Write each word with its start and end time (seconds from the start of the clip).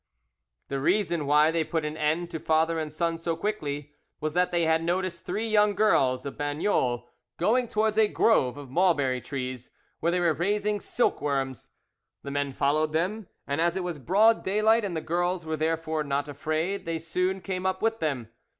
"The 0.69 0.79
reason 0.79 1.27
why 1.27 1.51
they 1.51 1.63
put 1.63 1.85
an 1.85 1.95
end 1.95 2.31
to 2.31 2.39
father 2.39 2.79
and 2.79 2.91
son 2.91 3.19
so 3.19 3.35
quickly 3.35 3.93
was 4.19 4.33
that 4.33 4.51
they 4.51 4.63
had 4.63 4.81
noticed 4.83 5.23
three 5.25 5.47
young 5.47 5.75
girls 5.75 6.25
of 6.25 6.37
Bagnols 6.39 7.03
going 7.37 7.67
towards 7.67 7.99
a 7.99 8.07
grove 8.07 8.57
of 8.57 8.71
mulberry 8.71 9.21
trees, 9.21 9.69
where 9.99 10.11
they 10.11 10.19
were 10.19 10.33
raising 10.33 10.79
silk 10.79 11.21
worms. 11.21 11.69
The 12.23 12.31
men 12.31 12.51
followed 12.51 12.93
them, 12.93 13.27
and 13.45 13.61
as 13.61 13.77
it 13.77 13.83
was 13.83 13.99
broad 13.99 14.43
daylight 14.43 14.83
and 14.83 14.97
the 14.97 15.01
girls 15.01 15.45
were 15.45 15.55
therefore 15.55 16.03
not 16.03 16.27
afraid, 16.27 16.87
they 16.87 16.97
soon 16.97 17.39
came 17.39 17.67
up 17.67 17.83
with 17.83 17.99
them. 17.99 18.29